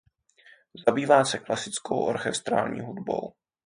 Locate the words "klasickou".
1.39-1.99